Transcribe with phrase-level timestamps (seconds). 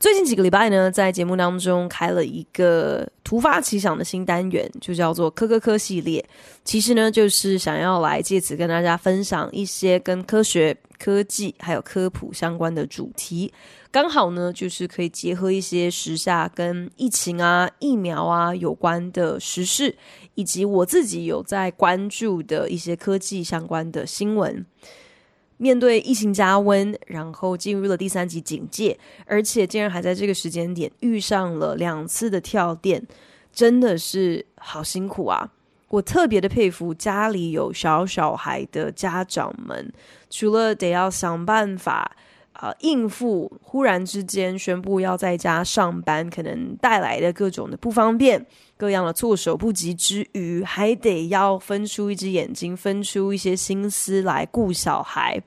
[0.00, 6.24] 最近几个礼拜呢，在节目当中开了一个突发奇想的新单元，就叫做“科科科”系列。
[6.64, 13.52] 其实呢，就是想要来借此跟大家分享一些跟科学、科技还有科普相关的主题。
[13.90, 19.94] 刚好呢，就是可以结合一些时下跟疫情啊、疫苗啊有关的时事，
[20.34, 24.64] 以及我自己有在关注的一些科技相关的新闻。
[25.60, 33.06] 面对疫情加温，然后进入了第三级警戒，而且竟然还在这个时间点遇上了两次的跳电，
[33.52, 35.52] 真的是好辛苦啊！
[35.88, 39.92] 我特别的佩服家里有小小孩的家长们，
[40.30, 42.10] 除了得要想办法
[42.52, 48.46] 啊、应付忽然之间宣布要在家上班可能带来的各种的不方便。
[48.80, 55.38] 各样的措手不及之余，还得要分出一只眼睛，分出一些心思来顾小孩。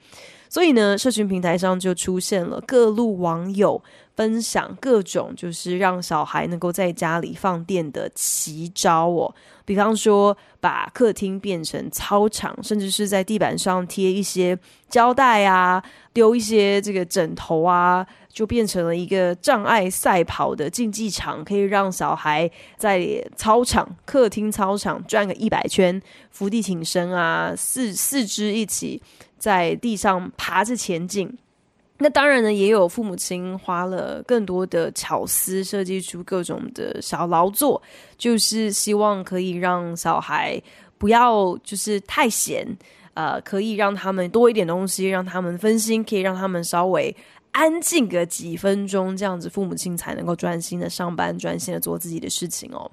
[0.47, 3.81] 所以呢，社群平台上就出现了各路网友
[4.15, 9.33] 分享各种就是让小孩能够在家里放电的奇招哦。
[9.65, 14.55] 比方说，把客厅变成操场，甚至是在地板上贴一些
[14.89, 18.05] 胶带啊，丢一些这个枕头啊。
[18.33, 28.99] 就变成了一个障碍赛跑的竞技场，可以让小孩在操场、客厅操场转个一百圈，伏地挺身啊，四四肢一起
[29.37, 31.37] 在地上爬着前进。
[31.99, 37.79] 那当然呢，也有父母亲花了更多的巧思，设计出各种的小劳作，
[38.17, 40.59] 就是希望可以让小孩
[40.97, 42.67] 不要就是太闲，
[43.13, 47.15] 呃，可以让他们多一点东西，让他们分心，可以让他们稍微。
[47.53, 52.91] 安静个几分钟，这样子父母亲才能够专心的上班，专心的做自己的事情哦。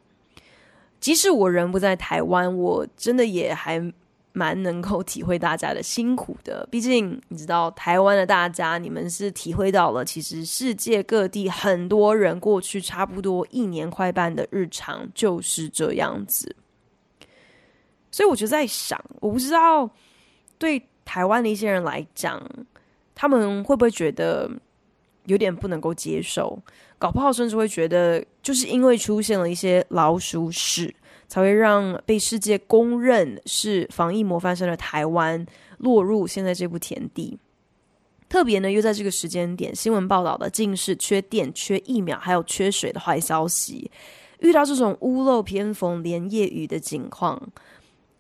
[1.00, 3.82] 即使我人不在台湾，我真的也还
[4.32, 6.69] 蛮能够体会大家的辛苦的。
[6.71, 16.54] 毕竟你知道，台湾的大家，你们是体会到了，其实世界各地很多人过去差不多一年快半的日常就是这样子。
[18.10, 19.88] 所以我就在想，我不知道
[20.59, 22.47] 对台湾的一些人来讲。
[23.20, 24.50] 他们会不会觉得
[25.26, 26.58] 有点不能够接受？
[26.98, 30.94] 搞不好甚至会觉得，就是因为出现了一些老鼠屎，
[31.28, 35.44] 才会让被世界公认是防疫模范生的台湾
[35.76, 37.38] 落入现在这步田地。
[38.26, 43.91] 特别呢，又在这个时间点，新闻报道的竟是缺电、缺疫苗，还有缺水的坏消息。
[44.38, 47.38] 遇到这种屋漏偏逢连夜雨的情况。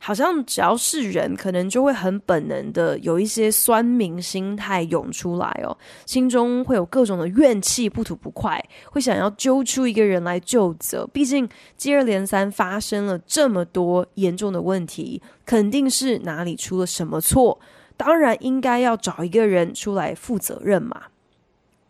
[0.02, 8.58] 好像只要是人，可能就会很本能的有一些酸民心态涌出来哦，心中会有各种的怨气，不吐不快，
[8.90, 11.06] 会想要揪出一个人来究责。
[11.08, 11.46] 毕竟
[11.76, 17.60] 接二连三发生了这么多严重的问题，肯定是哪里出了什么错，
[17.98, 21.02] 当然应该要找一个人出来负责任嘛。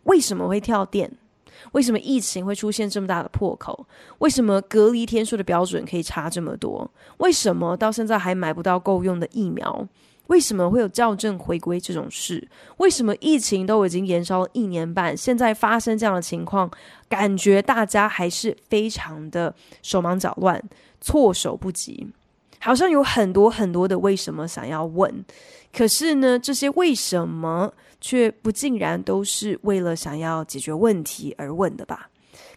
[0.03, 1.13] 为什么会跳电？
[1.73, 3.87] 为什么疫情会出现这么大的破口？
[4.19, 6.91] 为什么隔离天数的标准可以差这么多？
[7.19, 9.89] 为什么到现在还买不到够用的疫苗？
[10.27, 12.47] 为什么会有校正回归这种事？
[12.77, 16.71] 为什么疫情都已经延烧了一年半，现在发生这样的情况，
[17.09, 20.63] 感觉大家还是非常的手忙脚乱、
[21.01, 22.07] 措手不及，
[22.61, 25.25] 好像有很多很多的为什么想要问。
[25.73, 32.09] 可是呢，这些为什么却不尽然都是为了想要解决问题而问的吧？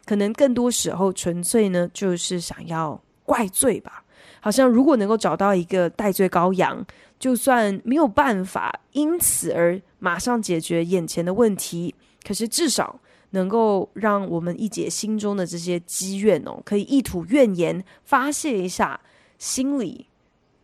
[0.06, 4.04] 可能更多时候纯粹呢，就是想要怪罪吧。
[4.40, 6.86] 好像如果能够找到一个代罪羔羊，
[7.20, 11.94] 就算没有办法因此而马上解决眼前的问题，
[12.28, 13.00] 可是至少
[13.32, 19.00] 能够让我们一解心中的这些积怨哦，可以一吐怨言发泄一下，
[19.38, 20.08] 心里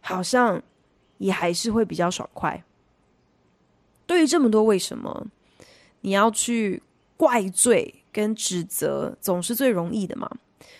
[0.01, 0.61] 好像。
[1.19, 2.63] 也还是会比较爽快。
[4.09, 5.27] 对于这么多为什么，
[6.01, 6.81] 你要去
[7.15, 10.27] 怪罪跟指责，总是最容易的嘛。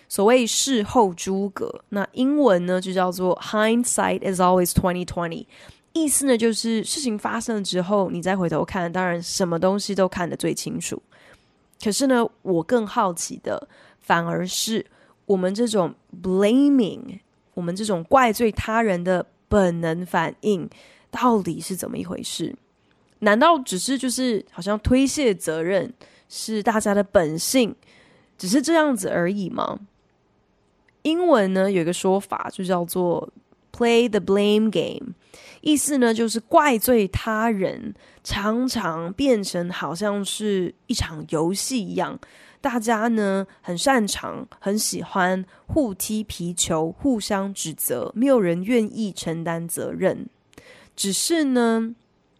[0.07, 5.45] 所谓事后诸葛，那英文呢就叫做 hindsight is always twenty twenty，
[5.93, 10.99] 意思呢就是事情发生了之后，你再回头看，当然什么东西都看得最清楚。
[11.83, 13.67] 可是呢，我更好奇的
[13.99, 14.83] 反而是
[15.27, 15.93] 我们这种
[16.23, 17.19] blaming，
[17.53, 19.23] 我们这种怪罪他人的。
[19.51, 20.69] 本能反应
[21.09, 22.55] 到底是怎么一回事？
[23.19, 25.93] 难道只是就是好像推卸责任
[26.27, 27.75] 是大家的本性，
[28.37, 29.79] 只是这样子而已吗？
[31.03, 33.31] 英文呢，有一个说法就叫做
[33.71, 35.13] “play the blame game”，
[35.61, 37.93] 意思呢就是怪罪他人，
[38.23, 42.19] 常常变成好像是一场游戏一样。
[42.61, 50.27] 大家呢很擅长、很喜欢互踢皮球，互相指责，没有人愿意承担责任。
[50.93, 51.95] 只是呢，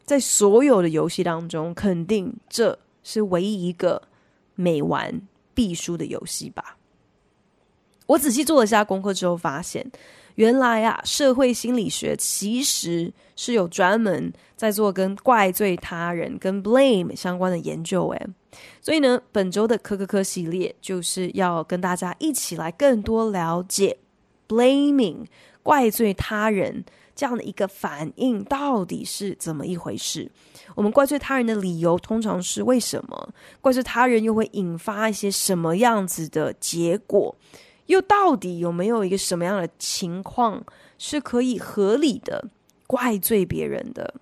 [0.10, 4.02] 在所有的游戏当中，肯定这是唯一一个
[4.56, 5.22] 每玩
[5.54, 6.78] 必输的游戏吧。
[8.08, 9.86] 我仔细做了下功课之后，发现
[10.34, 18.08] 原来啊，社会心理学其实是有专门在做跟怪罪他人、跟 blame 相关的研究。
[18.08, 18.28] 诶，
[18.82, 23.96] 所以呢，本周的科科科系列就是要跟大家一起来更多了解
[24.48, 25.28] blaming
[25.62, 26.84] 怪罪他人
[27.20, 30.32] 这样的一个反应到底是怎么一回事。
[30.74, 33.34] 我们怪罪他人的理由通常是为什么？
[33.60, 37.36] 怪罪他人又会引发一些什么样子的结果？
[37.88, 40.64] 又到底有没有一个什么样的情况
[40.98, 42.48] 是可以合理的
[42.88, 44.14] 怪罪别人的？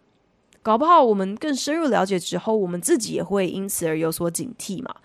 [0.63, 4.95] 搞不好我们更深入了解之后，我们自己也会因此而有所警惕嘛。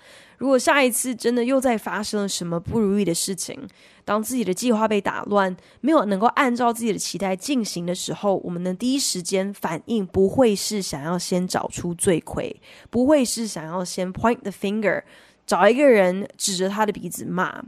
[0.42, 3.64] 如果下一次真的又再发生了什么不如意的事情，
[4.04, 12.60] 当自己的计划被打乱，没有能够按照自己的期待进行的时候，我们的第一时间反应不会是想要先找出罪魁，
[12.90, 15.04] 不会是想要先 point the finger，
[15.46, 17.62] 找一个人指着他的鼻子骂。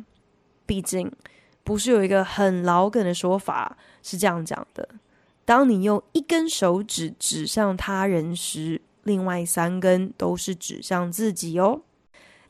[0.66, 1.12] 毕竟，
[1.62, 4.88] 不是有一个很老梗的说法是这样讲的：
[5.44, 11.82] 当你用一根手指指向他人时，另外三根都是指向自己哦。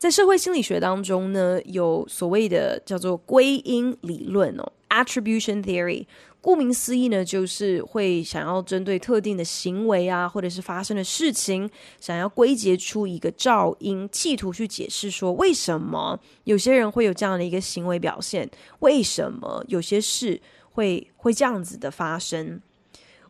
[0.04, 6.04] 在社会心理学当中呢，有所谓的叫做归因理论哦，attribution theory。
[6.42, 11.70] 顾名思义呢，就是会想要针对特定的行为啊，或者是发生的事情，
[12.00, 18.46] 想要归结出一个噪音，企图去解释说为什么有些人会有这样的一个行为表现，
[18.80, 20.38] 为什么有些事
[20.72, 22.60] 会会这样子的发生。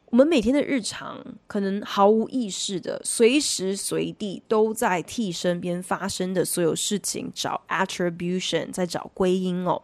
[0.06, 9.82] 我们每天的日常可能毫无意识的，随时随地都在替身边发生的所有事情找 attribution，在找归因哦。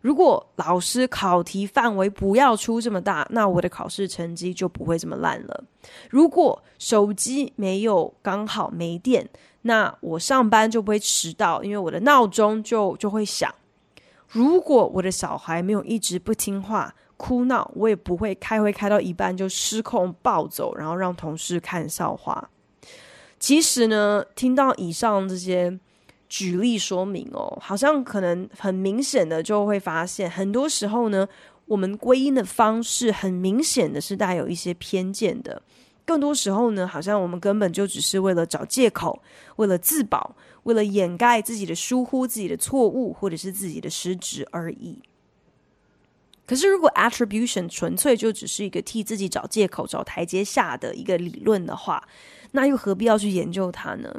[0.00, 5.64] 如果老师考题范围不要出这么大，那我的考试成绩就不会这么烂了。
[6.08, 9.28] 如果手机没有刚好没电，
[9.62, 13.52] 那我上班就不会迟到，因为我的闹钟就就会响。
[14.28, 22.48] 如果我的小孩没有一直不听话哭闹，我也不会开会开到一半就失控暴走，然后让同事看笑话。
[23.38, 25.78] 其实呢，听到以上这些。
[26.30, 31.26] 举例说明哦，好像可能很明显的就会发现，很多时候呢，
[31.64, 35.62] 我们归因的方式很明显的是带有一些偏见的。
[36.04, 39.22] 更多时候呢，好像我们根本就只是为了找借口，
[39.56, 45.02] 为了自保，为了掩盖自己的疏忽、自己的错误或者是自己的失职而已。
[46.48, 52.02] 可是，如果 attribution 纯粹就只是一个替自己找借口、找台阶下的一个理论的话，
[52.52, 54.10] 那又何必要去研究它呢？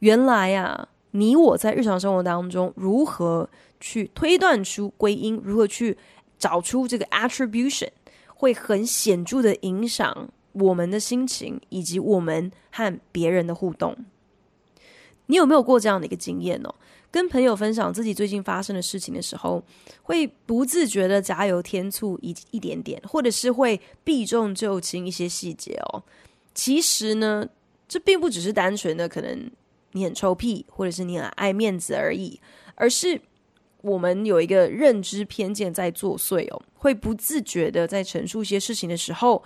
[0.00, 0.88] 原来啊。
[1.12, 3.48] 你我在日常生活当中如何
[3.80, 5.96] 去推断出归因，如何去
[6.36, 7.88] 找出这个 attribution，
[8.34, 13.96] 会很显著的影响我们的心情以及我们和别人的互动。
[15.26, 16.74] 你有没有过这样的一个经验哦？
[17.10, 19.62] 跟朋友分享自己最近发生的事情的时候，
[20.02, 26.02] 会不自觉的加油添醋一一点点，或者是会避重就轻一些细节哦。
[26.54, 27.48] 其实呢，
[27.88, 29.50] 这并不只是单纯的可能。
[29.92, 32.38] 你很臭屁，或者是你很爱面子而已，
[32.74, 33.18] 而是
[33.80, 39.42] 我们有一个认知偏见在作祟哦，会不自觉的在陈述一些事情的时候，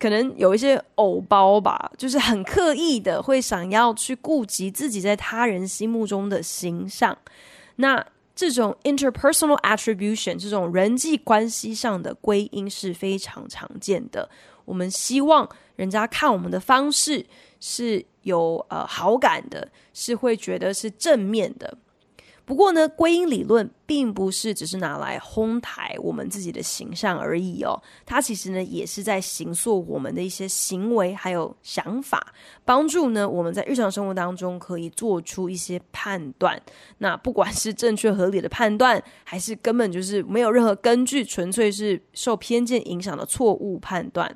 [0.00, 7.16] 可能有一些偶包吧，就是很刻意的会想要去顾及自己在他人心目中的形象。
[7.76, 8.04] 那
[8.34, 14.28] 这种 interpersonal attribution，这种人际关系上的归因是非常常见的。
[14.64, 17.26] 我们希望人家看我们的方式
[17.60, 21.76] 是有呃好感的，是会觉得是正面的。
[22.50, 36.60] 不过呢，归因理论并不是只是拿来哄抬我们自己的形象而已哦，它其实呢也是在形塑我们的一些行为还有想法，帮助呢我们在日常生活当中可以做出一些判断。
[36.98, 44.28] 那不管是正确合理的判断，还是根本就是没有任何根据，纯粹是受偏见影响的错误判断。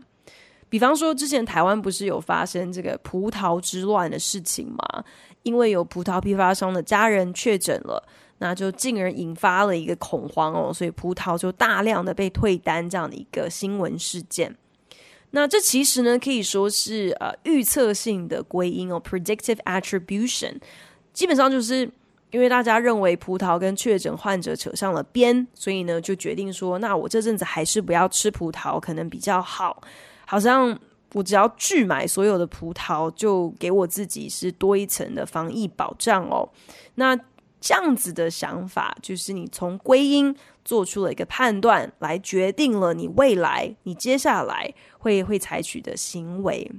[0.68, 5.04] 比方说，之前台湾不是有发生这个葡萄之乱的事情吗？
[5.44, 8.06] 因为有葡萄批发商的家人确诊了，
[8.38, 14.54] 那就进而引发了一个恐慌哦，所以葡萄就大量的被退单这样的一个新闻事件。
[15.30, 20.56] 那这其实呢，可以说是呃预测性的归因哦，predictive attribution，
[21.12, 21.90] 基本上就是
[22.30, 29.82] 因为大家认为葡萄跟确诊患者扯上了边，所以呢，就决定说，那我这阵子还是不要吃葡萄，可能比较好。
[30.24, 30.78] 好像
[31.14, 36.46] 我只要拒买所有的葡萄，就给我自己是多一层的防疫保障哦。
[36.96, 37.16] 那
[37.60, 46.70] 这样子的想法，就是你从归因做出了一个判断，来决定了你未来、你接下来会会采取的行为。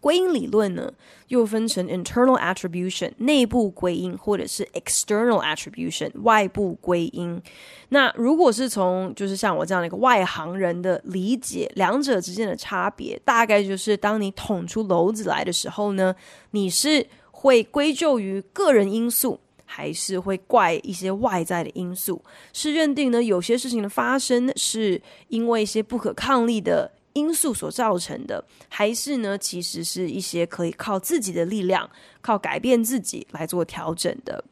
[0.00, 0.92] 归因理论呢，
[1.28, 7.42] 又分成 internal attribution 内部归因，或者是 external attribution 外部归因。
[7.88, 16.14] 那如果是从就是像我这样的一个外行人的理解，两者之间的差别，大概就是当你捅出篓子来的时候呢，
[16.52, 22.22] 你是会归咎于个人因素，还是会怪一些外在的因素？
[22.52, 26.92] 是认定呢，有些事情的发生是因为一些不可抗力的。
[27.16, 29.38] 因素所造成的，还是呢？
[29.38, 31.88] 其实是一些可以靠自己的力量，
[32.20, 34.44] 靠改变自己来做调整的。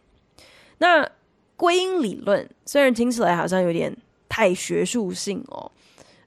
[0.79, 1.07] 那
[1.57, 3.95] 归因理论虽然听起来好像有点
[4.31, 5.71] 太学术性哦，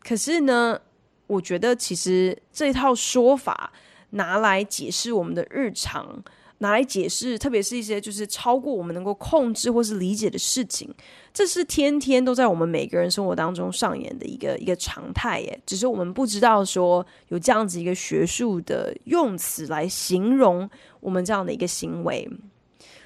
[0.03, 0.79] 可是呢，
[1.25, 3.73] 我觉得其实这套说法
[4.11, 6.23] 拿来解释我们的日常。
[6.59, 10.93] 拿来解释，特别是一些就是超过我们能够控制或是理解的事情，
[11.33, 15.61] 这是天天都在我们每个人生活当中上演的一个一个常态耶。
[15.65, 22.27] 只是我们不知道说有这样子一个学术的用词来形容我们这样的一个行为。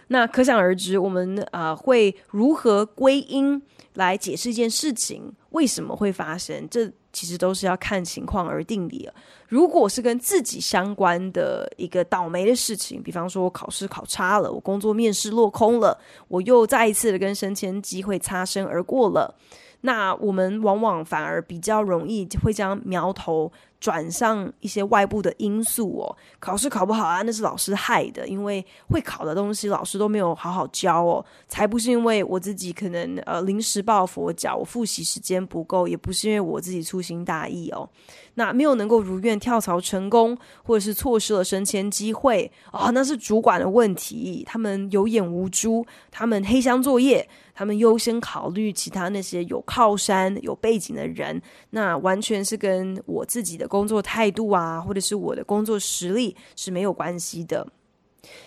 [0.08, 3.62] 那可想而知，我们啊、会如何归因
[3.94, 6.68] 来解释一件事情为什么会发生？
[6.70, 9.12] 这其实都是要看情况而定的。
[9.48, 19.36] 如果是跟自己相关的一个倒霉的事情，比方说我考试考差了，我工作面试落空了，我又再一次的跟升迁机会擦身而过了，
[19.82, 23.52] 那我们往往反而比较容易会将苗头。
[23.82, 37.90] 转上一些外部的因素哦，考试考不好啊，那是老师害的，因为会考的东西老师都没有好好教哦，才不是因为我自己可能呃临时抱佛脚，我复习时间不够，也不是因为我自己粗心大意哦，
[38.36, 47.28] 那没有能够如愿跳槽成功，或者是错失了升迁机会哦，那是主管的问题，他们有眼无珠，他们黑箱作业。
[47.54, 51.40] 他们优先考虑其他那些有靠山、有背景的人，
[51.72, 57.66] 那完全是跟我自己的工作态度啊，或者是我的工作实力是没有关系的。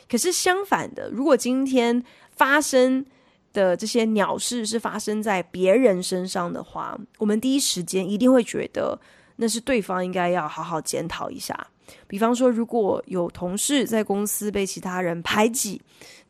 [0.06, 3.06] 可是相反的，如果今天发生
[3.54, 9.00] 的这些鸟事是发生在别人身上的话，我们第一时间一定会觉得
[9.36, 11.68] 那是对方应该要好好检讨一下。
[12.06, 15.80] 比方说，如果有同事在公司被其他人排挤，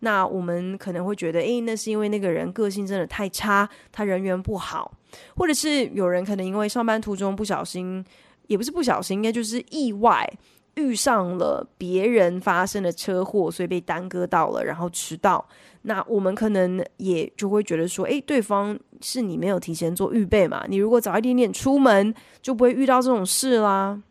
[0.01, 4.93] 那我们可能会觉得，诶，那是因为那个人个性真的太差，他人缘不好，
[5.37, 8.05] 或者是有人可能因为上班途中不小心，
[8.47, 10.29] 也不是不小心，应该就是意外
[10.75, 15.47] 遇上了别人发生的车祸，所以被耽搁到了，然后迟到。
[15.83, 20.65] 那我们可能也就会觉得说，诶，对方是你没有提前做预备嘛？
[20.69, 24.03] 你如果早一点点出门，就不会遇到这种事啦。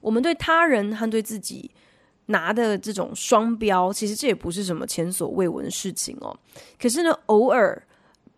[0.00, 1.70] 我们对他人和对自己
[2.26, 6.36] 拿的这种双标，其实这也不是什么前所未闻的事情哦。
[6.80, 7.82] 可是呢，偶尔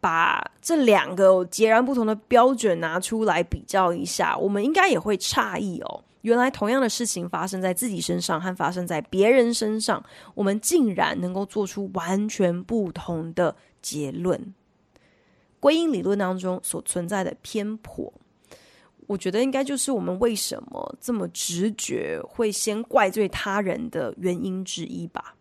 [0.01, 6.05] 把这两个截然不同的标准拿出来比较一下，我们应该也会诧异哦。
[6.23, 14.55] 原来同样的事情发生在自己身上和发生在别人身上，我们竟然能够做出完全不同的结论。
[15.61, 18.13] 归因理论当中所存在的偏颇。
[19.07, 25.35] 我觉得应该就是我们为什么这么直觉会先怪罪他人的原因之一吧。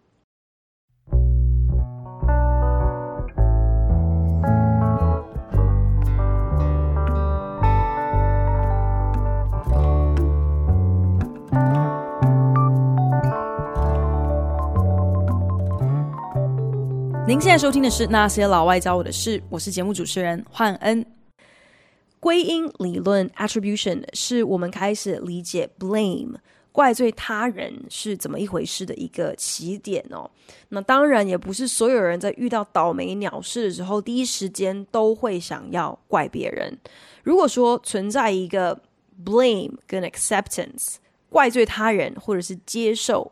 [17.27, 21.05] 您现在收听的是《那些老外教我的事》，我是节目主持人焕恩。
[22.21, 26.35] 归因理论 attribution 是我们开始理解 blame
[26.71, 30.31] 怪罪他人是怎么一回事的一个起点哦。
[30.69, 36.77] 那当然也不是所有人在遇到倒霉鸟事的时候，第一时间都会想要怪别人。
[37.23, 38.81] 如果说存在一个
[39.25, 40.95] blame 跟 acceptance
[41.29, 43.29] 怪罪他人或者是接受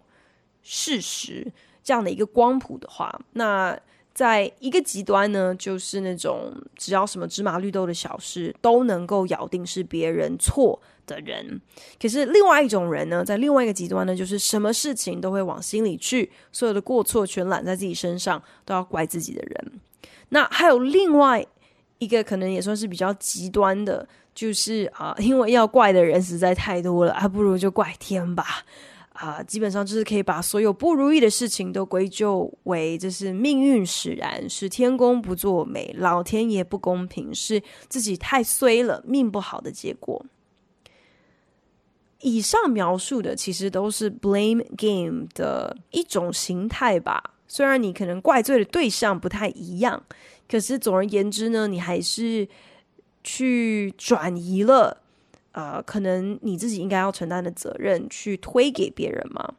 [0.61, 1.49] 事实
[1.85, 3.79] 这样的一个光谱的话，那
[4.11, 11.61] 在一个极端呢，就是那种只要什么芝麻绿豆的小事都能够咬定是别人错的人。
[12.01, 19.71] 可是另外一种人呢，在另外一个极端呢，就是什么事情都会往心里去，所有的过错全揽在自己身上，都要怪自己的人。
[20.29, 21.45] 那还有另外
[21.99, 28.63] 一个可能也算是比较极端的，就是啊，因为要怪的人实在太多了，还不如就怪天吧。
[29.15, 40.25] 啊、基本上就是可以把所有不如意的事情都归咎为这是命运使然，是天公不作美，老天爷不公平，是自己太衰了，命不好的结果。
[42.19, 47.35] 以上描述的其实都是 blame game 的一种形态吧。
[47.47, 50.03] 虽然你可能怪罪的对象不太一样，
[50.49, 52.45] 可是总而言之呢，你还是
[53.23, 55.03] 去转移了。
[55.55, 59.53] 啊、可能你自己应该要承担的责任，去推给别人嘛。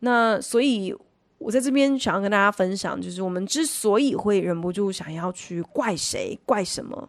[0.00, 0.92] 那所以，
[1.38, 7.08] 我在这边想要跟大家分享，就是我们之所以会忍不住想要去怪谁、怪什么，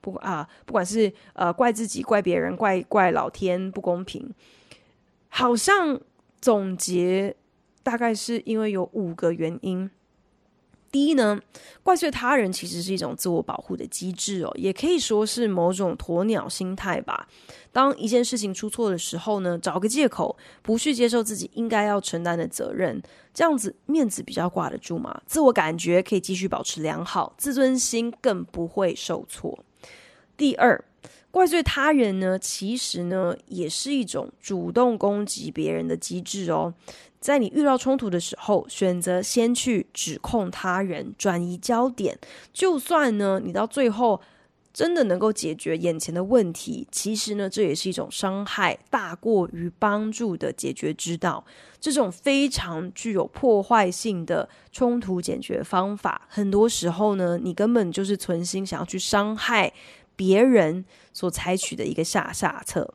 [0.00, 4.28] 不啊、不管是呃怪自己、怪别人、怪怪老天不公平，
[5.28, 6.00] 好像
[6.40, 7.36] 总结
[7.84, 9.88] 大概是因为有五个原因。
[10.92, 11.40] 第一呢，
[11.82, 17.26] 怪罪他人其实是一种自我保护的机制哦，也可以说是某种鸵鸟心态吧。
[17.72, 29.58] 当一件事情出错的时候呢，找个借口，不去接受自己应该要承担的责任，这样子面子比较挂得住嘛，自我感觉可以继续保持良好，自尊心更不会受挫。
[30.36, 30.84] 第二，
[31.30, 36.74] 怪罪他人呢，其实呢也是一种主动攻击别人的机制哦。
[37.22, 42.18] 在你遇到冲突的时候，选择先去指控他人，转移焦点。
[42.52, 44.20] 就算呢，你到最后
[44.72, 51.44] 真的能够解决眼前的问题，其实呢，这也是一种伤害大过于帮助的解决之道。
[51.78, 59.72] 这种非常具有破坏性的冲突解决方法，很多时候呢，你根本就是存心想要去伤害
[60.16, 62.94] 别人所采取的一个下下策。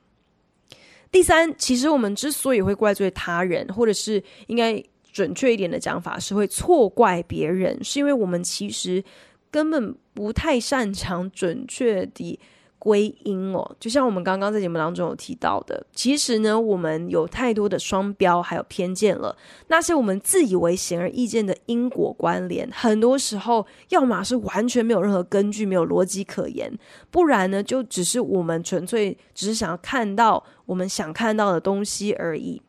[1.12, 9.04] 第三，其实我们之所以会怪罪他人，或者是应该准确一点的讲法，是会错怪别人，是因为我们其实
[9.50, 12.40] 根本不太擅长准确的
[12.80, 19.36] 归因哦，就像我们刚刚在节目当中有提到的，其实呢，我们有太多的双标还有偏见了。
[19.68, 26.72] 那些我们自以为显而易见的因果关联，很多时候要么是完全没有任何根据，没有逻辑可言；
[27.10, 32.62] 不然呢，就只是我们纯粹只是想要看到我们想看到的东西而已。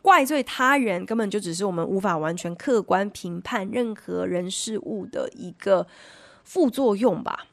[0.00, 5.84] 怪罪他人，根本就只是我们无法完全客观评判任何人事物的一个
[6.44, 7.48] 副作用吧。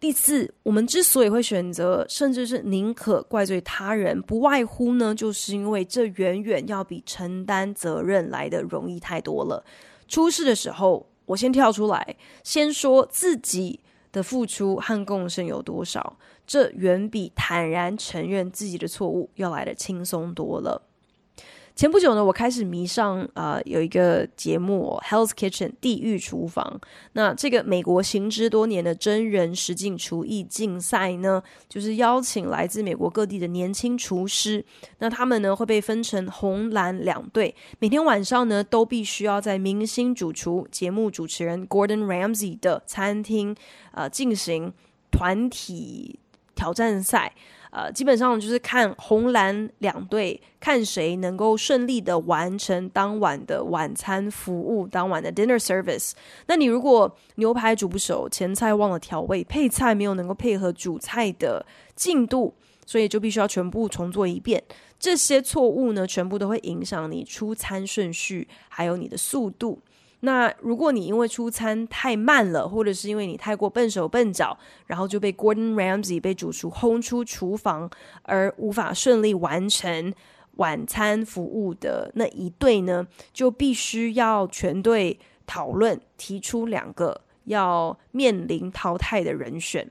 [0.00, 9.64] 第四，我们之所以会选择，甚至是宁可怪罪他人，不外乎呢，就是因为这远远要比承担责任来得容易太多了。
[10.08, 13.80] 出事的时候，我先跳出来，先说自己
[14.14, 20.80] 的付出和贡献有多少，这远比坦然承认自己的错误要来的轻松多了。
[21.74, 26.80] 前不久呢，我开始迷上、呃，有一个节目《Hell's Kitchen》地狱厨房。
[27.14, 34.64] 那这个美国行之多年的真人实境厨艺竞赛呢，就是邀请来自美国各地的年轻厨师。
[34.98, 43.56] 那他们呢会被分成红蓝两队，每天晚上呢都必须要在明星主厨、节目主持人 Gordon Ramsay 的餐厅
[43.90, 44.72] 呃进行
[45.10, 46.20] 团体
[46.54, 47.34] 挑战赛。
[47.74, 56.12] 呃，基本上就是看红蓝两队，看谁能够顺利的完成当晚的晚餐服务，当晚的 dinner service。
[56.46, 62.54] 那你如果牛排煮不熟，前菜忘了调味，配菜没有能够配合主菜的进度，
[62.86, 64.62] 所以就必须要全部重做一遍。
[65.00, 69.80] 这些错误呢，全部都会影响你出餐顺序，还有你的速度。
[70.24, 74.56] 那如果你因为出餐太慢了，或者是因为你太过笨手笨脚，
[74.86, 77.90] 然后就被 Gordon Ramsay 被主厨轰出厨房，
[78.22, 80.14] 而无法顺利完成
[80.56, 89.90] 晚餐服务的那一队呢，就必须要全队讨论，提出两个要面临淘汰的人选。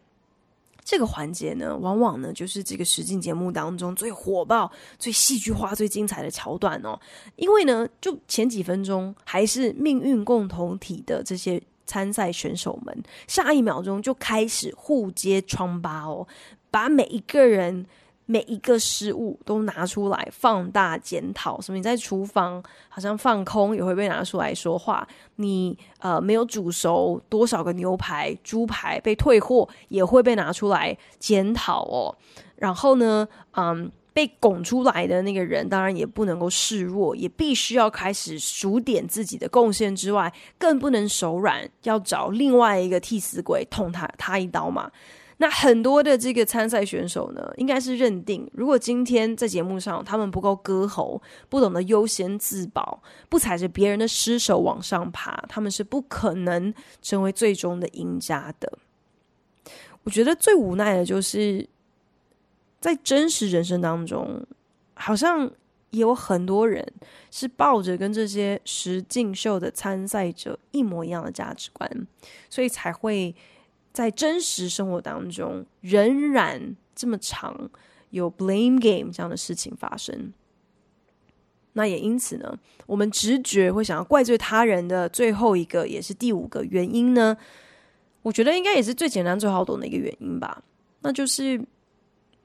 [0.84, 7.00] 这个环节呢，往往呢就是这个实境节目当中最火爆、最戏剧化、最精彩的桥段哦。
[7.36, 16.28] 因为呢，就前几分钟还是命运共同体的这些参赛选手们，下一秒钟就开始互揭疮疤哦，
[16.69, 17.86] 把每一个人。
[18.34, 32.17] 每一个失误都拿出来放大检讨，什么你在厨房好像放空也会被拿出来说话，你呃没有煮熟多少个牛排、猪排被退货也会被拿出来检讨哦。
[32.56, 44.89] 然后呢，嗯，被拱出来的那个人当然也不能够示弱，也必须要开始数点自己的贡献之外，更不能手软，要找另外一个替死鬼捅他他一刀嘛。
[45.43, 58.71] 那很多的这个参赛选手呢，应该是认定，如果今天在节目上他们不够歌喉，不懂得优先自保，不踩着别人的尸首往上爬，他们是不可能成为最终的赢家的。
[60.03, 61.67] 我觉得最无奈的就是，
[62.79, 64.47] 在真实人生当中，
[64.93, 65.51] 好像
[65.89, 66.89] 也有很多人
[67.29, 72.08] 是抱着跟这些实境秀的参赛者一模一样的价值观，
[72.49, 73.36] 所以才会
[73.93, 77.69] 在真实生活当中仍然这么长
[78.10, 80.34] 有 blame game 这样的事情发生。
[81.73, 87.38] 那也因此呢，我们直觉会想要怪罪他人的最后一个，也是第五个原因呢，
[88.21, 90.63] 我觉得应该也是最简单、最好懂的一个原因吧。
[91.01, 91.63] 那就是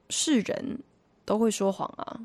[0.09, 0.79] 是人
[1.25, 2.21] 都会说谎啊。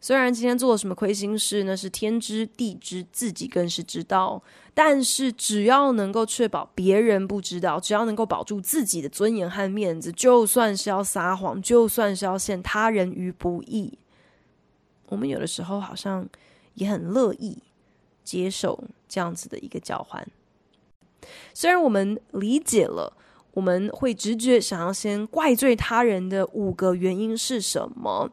[0.00, 4.42] 虽然今天做了什么亏心事，那是天知地知，自己更是知道。
[4.72, 13.98] 但是只要能够确保别人不知道，只要能够保住自己的尊严和面子，就算是要撒谎，就算是要陷他人于不义。
[15.08, 16.26] 我们有的时候好像
[16.74, 17.58] 也很乐意
[18.24, 20.26] 接受这样子的一个交换，
[21.52, 23.12] 虽然我们理解了
[23.52, 28.30] 我们会直觉想要先怪罪他人的五个原因是什么，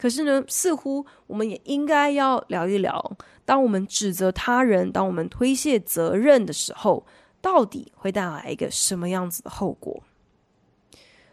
[0.00, 7.04] 可是呢，似乎我们也应该要聊一聊，当我们指责他人，当我们推卸责任的时候，
[7.42, 10.02] 到底会带来一个什么样子的后果？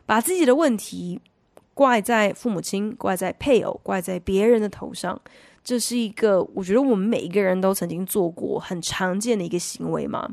[0.05, 1.21] 把自己的问题。
[1.73, 5.21] 怪在父母亲，怪在配偶，怪在别人的头上，
[5.63, 10.27] 这是一个我觉得我们每一个人都曾经做过很常见的一个行为嘛。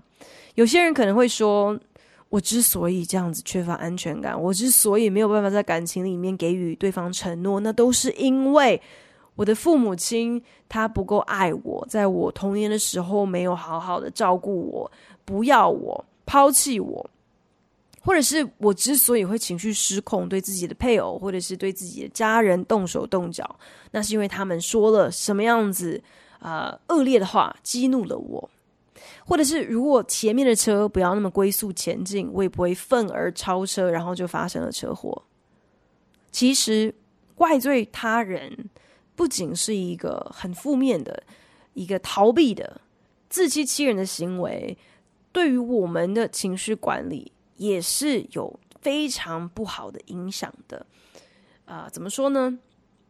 [0.55, 1.79] 有些人可能会说，
[2.35, 8.81] 我之所以这样子缺乏安全感，我之所以没有办法在感情里面给予对方承诺，那都是因为
[9.37, 14.91] 我的父母亲他不够爱我，在我童年的时候没有好好的照顾我，
[15.25, 17.09] 不要我，抛弃我。
[18.01, 23.49] 或者是我之所以会情绪失控，对自己的配偶或者是对自己的家人动手动脚，
[23.93, 26.03] 那是因为他们说了什么样子
[26.41, 28.51] 啊、恶劣的话，激怒了我。
[29.25, 35.23] 或者是如果前面的车不要那么龟速前进，我也不会愤而超车，然后就发生了车祸。
[36.31, 36.95] 其实
[37.35, 38.71] 怪罪他人
[39.15, 41.23] 不仅是一个很负面的
[41.73, 42.81] 一个逃避的
[43.29, 44.77] 自欺欺人的行为，
[45.33, 47.31] 对于我们的情绪管理。
[47.57, 50.85] 也是有非常不好的影响的，
[51.65, 52.59] 啊、怎么说呢？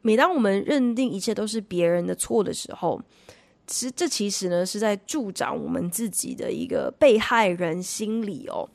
[0.03, 3.01] 每当我们认定一切都是别人的错的时候，
[3.67, 8.69] 其实这其实呢是在助长我们自己的一个被害人心理哦。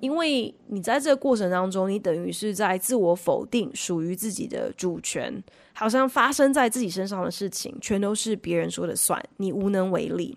[0.00, 5.32] 因为你在这个过程当中，你等于是在自我否定属于自己的主权，
[5.72, 10.36] 好像发生在自己身上的事情全都是别人说了算，你无能为力。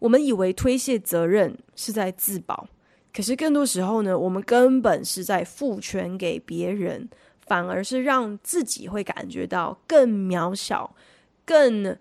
[0.00, 2.66] 我们以为推卸责任是在自保。
[3.14, 7.08] 可是更多时候呢，我们根本是在赋权给别人，
[7.46, 10.94] 反而是让自己会感觉到更渺小、
[11.44, 11.96] 更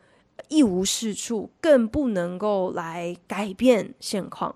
[0.48, 4.56] 一无是处、更不能够来改变现况。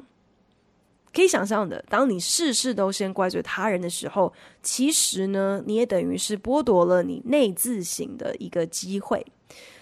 [1.11, 9.25] 可以想象的，当你事事都先怪罪他人的时候，其实呢，你也等于是剥夺了你内自省的一个机会。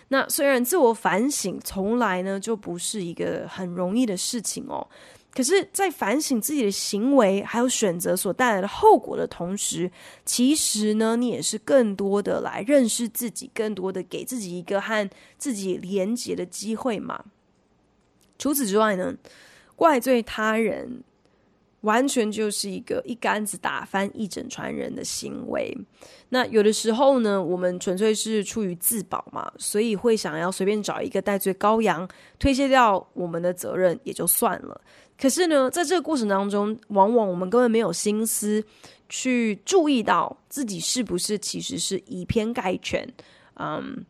[0.08, 4.88] 那虽然自我反省从来呢就不是一个很容易的事情哦。
[5.34, 9.92] 可是，在反省自己的行为还有选择所带来的后果的同时，
[10.26, 17.26] 其实呢，你也是更多的来认识自己，更多的给自己一个和自己连接的机会嘛。
[18.40, 19.14] 除此之外呢，
[19.76, 21.04] 怪罪他人，
[21.88, 25.76] 完全就是一个一竿子打翻一整船人的行为。
[26.30, 32.06] 那有的时候呢，我们纯粹是出于自保嘛，所以会想要随便找一个代罪羔羊，
[32.38, 34.82] 推卸掉我们的责任也就算了。
[35.18, 38.62] 可是呢，在这个过程当中，往往我们根本没有心思
[39.08, 43.08] 去注意到自己是不是其实是以偏概全，
[43.56, 44.06] 嗯，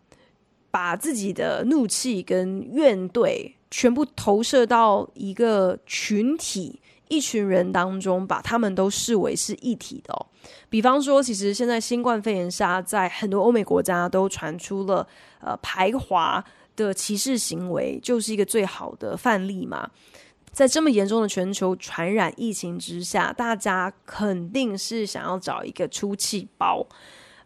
[0.71, 6.79] 把自己的怒气跟怨怼全部投射到一个群体、
[7.09, 10.25] 一群人当中，把他们都视为是一体的哦。
[10.69, 15.07] 比方说，其实现在新冠肺炎下，在很多欧美国家都传出了
[15.39, 16.43] 呃排华
[16.75, 19.89] 的歧视行为，就是一个最好的范例嘛。
[20.51, 26.83] 在这么严重的全球传染疫情之下，大家肯定是想要找一个出气包，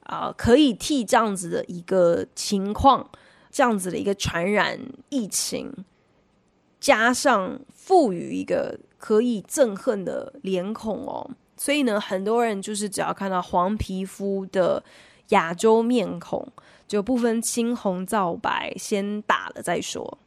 [0.04, 3.10] 啊、可以替这样子的一个情况，
[3.50, 5.74] 这样子的一个传染疫情，
[6.80, 11.28] 加上赋予一个可以憎恨的脸孔哦。
[11.58, 14.84] 所以呢，很多人就是只要看到黄皮肤的
[15.30, 16.48] 亚洲面孔，
[16.88, 20.20] 就不分青红皂白，先打了再说。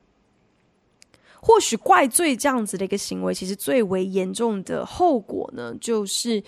[1.41, 6.43] 或许怪罪这样子的一个行为，其实最为严重的后果呢，就是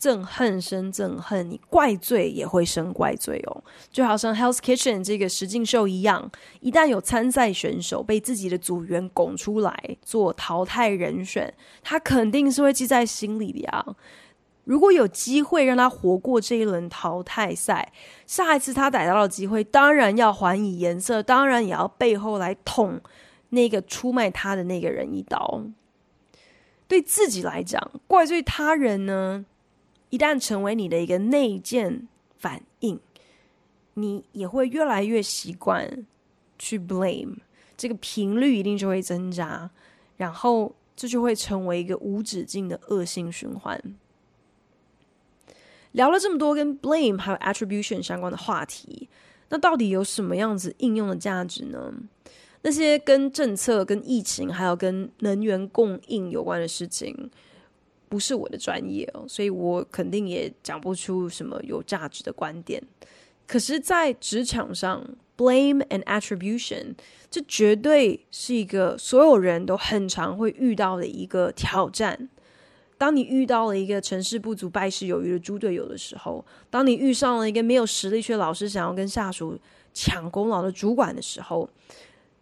[0.00, 3.64] 憎恨生憎恨，你怪罪也会生怪罪哦。
[3.90, 6.30] 就好像 Hell's Kitchen 这个实境秀一样，
[6.60, 13.84] 一旦有参赛选手被自己的组员拱出来做淘汰人选，他肯定是会记在心里的呀。
[14.64, 17.90] 如果有机会让他活过这一轮淘汰赛，
[18.26, 23.00] 下一次他逮到的机会，当然要还以颜色，当然也要背后来捅
[23.48, 25.62] 那个出卖他的那个人一刀。
[26.86, 29.46] 对自己来讲，怪罪他人呢，
[30.10, 32.98] 一旦成为你的一个内建反应，
[33.94, 36.06] 你也会越来越习惯
[36.58, 37.36] 去 blame，
[37.76, 39.70] 这个频率一定就会增加，
[40.16, 43.80] 然后这就会成为一个无止境的恶性循环。
[45.92, 49.08] 聊了这么多跟 blame 还有 attribution 相关的话题，
[49.48, 51.92] 那到底有什么样子应用的价值呢？
[52.62, 57.30] 那些跟政策、跟疫情，还有跟能源供应有关的事情，
[58.08, 62.82] 不是我的专业哦，所以我肯定也讲不出什么有价值的观点。
[63.46, 65.02] 可是，在职场上
[65.36, 66.94] ，blame and attribution，
[67.30, 72.28] 这绝对是一个所有人都很常会遇到的一个挑战。
[72.98, 79.58] 当你遇到了一个成事不足败事有余的猪队友的时候，当你遇上了一个没有实力却老是想要跟下属
[79.94, 81.70] 抢功劳的主管的时候，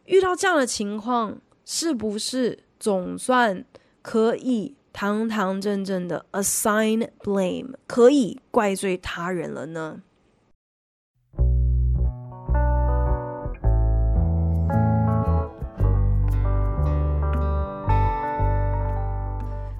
[0.06, 3.64] 遇到这样的情况，是不是总算
[4.02, 10.00] 可以堂堂正正的 assign blame，可以怪罪他人了呢？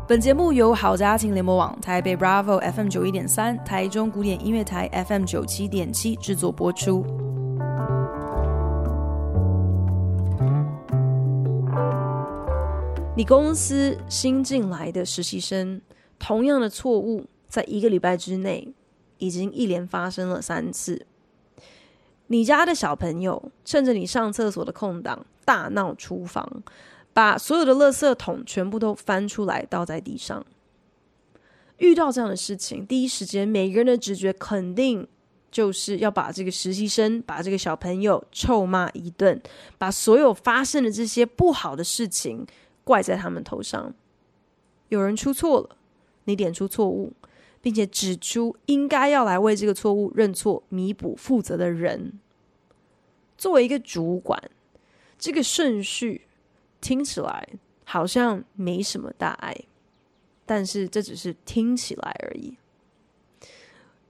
[0.06, 7.25] 本节目由好家庭联播网、台北 Bravo FM 九一点三、台中古典音乐台 FM 九七点七制作播出。
[13.16, 15.80] 你公司新进来的实习生，
[16.18, 18.68] 同样的错误，在一个礼拜之内，
[19.16, 21.06] 已经一连发生了三次。
[22.26, 26.62] 你家的小朋友趁着你上厕所的空档，大闹厨房，
[27.14, 30.44] 把所有的垃圾桶全部都翻出来倒在地上。
[31.78, 35.08] 遇到这样的事情，第一时间每个人的直觉肯定
[35.50, 39.40] 就是要把这个实习生、把这个小朋友臭骂一顿，
[39.78, 42.46] 把所有发生的这些不好的事情。
[42.86, 43.92] 怪在他们头上，
[44.90, 45.76] 有人出错了，
[46.22, 47.12] 你点出错误，
[47.60, 52.20] 并且指出应该要来为这个错误认错、弥补、负责的人。
[53.36, 54.40] 作为一个主管，
[55.18, 56.28] 这个顺序
[56.80, 57.48] 听起来
[57.84, 59.64] 好像没什么大碍，
[60.46, 62.56] 但是这只是听起来而已。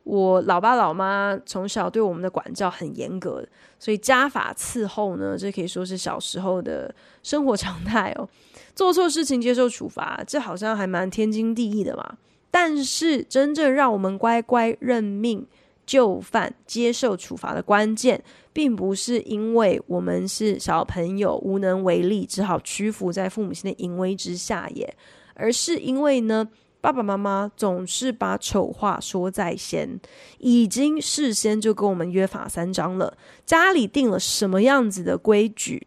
[0.06, 3.44] 我老爸老妈从小对我们的管教很严格，
[3.76, 8.28] 所以家法伺候呢，这可以说是小时候的生活常态哦。
[8.72, 12.18] 做错事情接受处罚，这好像还蛮天经地义的嘛。
[12.52, 15.44] 但是真正让我们乖乖认命
[15.84, 24.94] 就范、接受处罚的关键，并不是因为我们是小朋友无能为力，只好屈服在父母亲的淫威之下也，
[25.34, 26.48] 而是因为呢。
[26.86, 29.98] 爸爸妈妈总是把丑话说在先，
[30.38, 33.18] 已经事先就跟我们约法三章了。
[33.44, 35.84] 家里定了什么样子的规矩，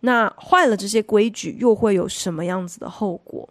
[0.00, 3.48] 那坏了这些规矩又会有什么样子的后果？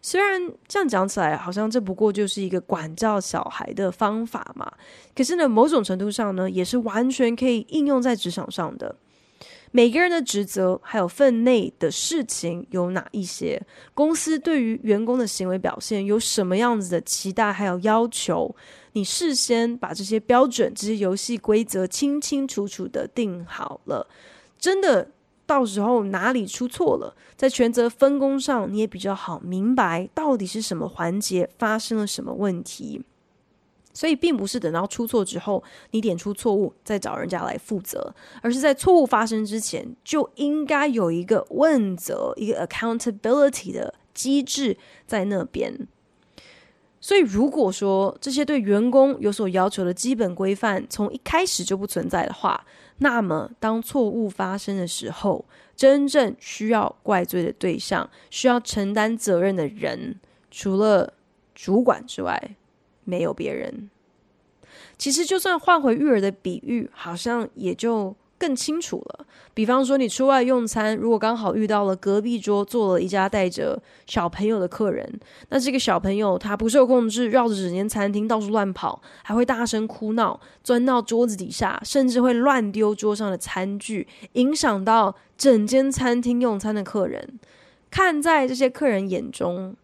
[0.00, 4.72] 虽然这样讲起来，好像这不过就是一个管教小孩的方法嘛，
[5.14, 8.96] 可是呢，某种程度上呢，也是完全可以应用在职场上的。
[9.76, 13.60] 每个人的职责还有分内的事情有哪一些？
[13.92, 18.54] 公司对于员工的行为表现有什么样子的期待还有要求？
[18.92, 24.06] 你事先把这些标准、这些游戏规则清清楚楚的定好了，
[24.60, 25.10] 真的
[25.44, 33.02] 到时候哪里出错了，在权责分工上你也比较好明白到底是什么环节发生了什么问题。
[33.94, 44.76] 所以，并不是等到出错之后，你点出错误再找人家来负责，而是在错误发生之前就应该有一个问责、一个 accountability 的机制
[45.06, 45.86] 在那边。
[47.00, 52.66] 所以，如果说这些对员工有所要求的基本规范从一开始就不存在的话，
[52.98, 55.44] 那么当错误发生的时候，
[55.76, 60.18] 真正需要怪罪的对象、需要承担责任的人，
[60.50, 61.12] 除了
[61.54, 62.56] 主管之外，
[63.04, 63.90] 没有别人。
[64.96, 69.26] 其实，就算换回育儿的比喻，好像也就更清楚了。
[69.52, 87.38] 比方说，你出外用餐，如果刚好遇到了隔壁桌坐了一家带着小朋友的客人，那这个小朋友他不受控制，绕着整间餐厅到处乱跑，还会大声哭闹，钻到桌子底下，甚至会乱丢桌上的餐具，影响到整间餐厅用餐的客人。
[87.90, 89.76] 看在这些客人眼中，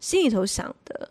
[0.00, 1.10] 心里头想的。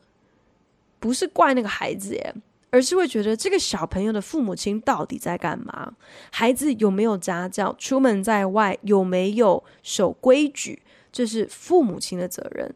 [1.01, 2.33] 不是怪那个孩子耶，
[2.69, 5.93] 而是会觉得这个小朋友的父母亲到底在干嘛？
[6.31, 7.75] 孩子有没有家教？
[7.77, 10.81] 出门在外有没有守规矩？
[11.11, 12.73] 这是父母亲的责任。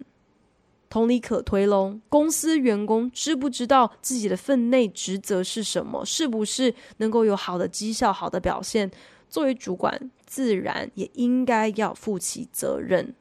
[0.90, 2.00] 同理可推喽。
[2.10, 6.04] 公司员工知不知道自己的分内职责是什么？
[6.04, 8.90] 是不是能够有好的绩效、好的表现？
[9.30, 13.14] 作为主管，自然也应该要负起责任。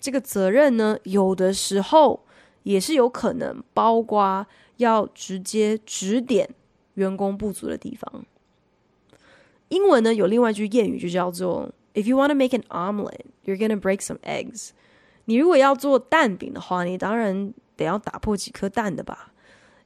[0.00, 2.24] 这个责任呢，有的时候
[2.62, 4.46] 也是有可能包括
[4.76, 6.48] 要直接指点
[6.94, 8.24] 员工不足的地方。
[9.68, 14.70] 英文呢，有另外一句谚语，就叫做 “If you want to make an omelet, you're gonna break some eggs.”
[15.26, 19.32] 你如果要做蛋饼的话，你当然得要打破几颗蛋的吧？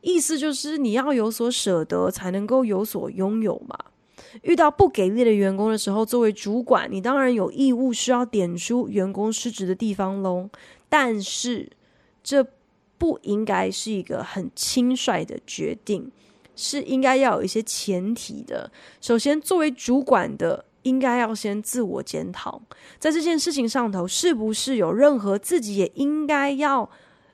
[0.01, 3.79] 意思就是你要有所舍得，才能够有所拥有嘛。
[4.43, 10.49] 遇到不给力的员工的时候，作为主管，你当然有义务需要点出员工失职的地方喽。
[10.89, 11.71] 但是，
[12.23, 12.47] 这
[13.05, 16.11] 不应该是一个很轻率的决定，
[16.57, 18.73] 是应该要有一些前提的。
[18.99, 22.63] 首先，作为主管的，应该要先自我检讨，
[22.99, 26.89] 在这件事情上头，是不是有任何自己也应该要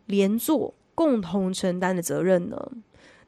[0.07, 2.69] 连坐、共同承担的责任呢？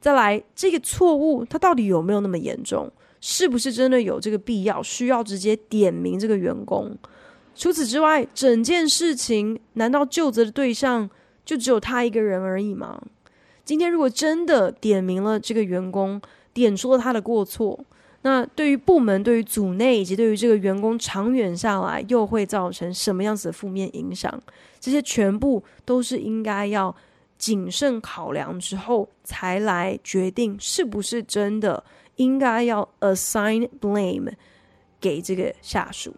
[0.00, 2.90] 再来，这个错误它到底有没有那么严重？
[3.20, 6.98] 是不是真的有这个必要，需要直接点名这个员工？
[7.54, 11.08] 除此之外，整件事情难道就责的对象
[11.44, 13.00] 就只有他一个人而已吗？
[13.64, 16.20] 今天如果真的点名了这个员工，
[16.52, 17.78] 点出了他的过错，
[18.22, 24.42] 那对于部门、对于组内以及对于这个员工长远下来，又会造成什么样子的负面影响？
[24.80, 26.94] 这些全部都是应该要
[27.38, 31.84] 谨慎考量之后，才来决定是不是真的。
[32.16, 34.30] 应该要 assign blame
[35.00, 36.14] 给这个下属。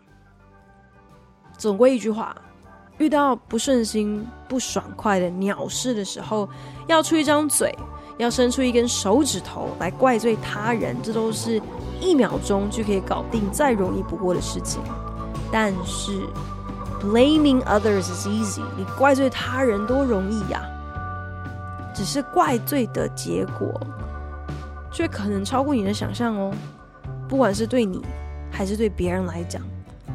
[1.56, 2.36] 总归一句话，
[2.98, 6.48] 遇到不顺心、不爽快的鸟事的时候，
[6.86, 7.76] 要出一张嘴，
[8.18, 11.60] 要伸出一根手指头来怪罪他人，这都是
[12.00, 14.80] 一秒钟就可以搞定、再容易不过的事情。
[15.50, 16.26] 但是
[17.00, 20.62] blaming others is easy，你怪罪他人多容易呀，
[21.94, 23.80] 只是怪罪的结果。
[24.92, 26.54] 却可能超过你的想象哦，
[27.28, 28.00] 不管是对你
[28.48, 29.60] 还是对别人来讲，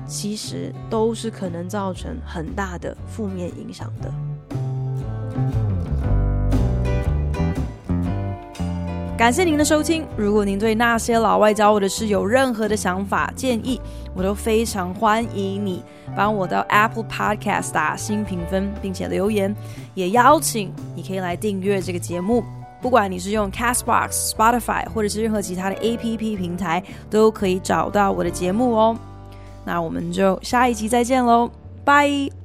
[0.10, 4.12] 其实都是可能造成很大的负面影响的。
[9.16, 13.80] 感谢您的收听，如果您对那些老外教我的事有任何的想法建议，
[14.16, 15.84] 我都非常欢迎你
[16.16, 19.54] 帮我到 Apple Podcast 打新评分，并且留言，
[19.94, 22.44] 也邀请你可以来订阅这个节目。
[22.82, 28.98] 不管你是用 Castbox、Spotify 或者是任何其他的 APP 平台，都可以找到我的节目哦。
[29.70, 31.52] 那我们就下一集再见喽，
[31.86, 32.39] 拜。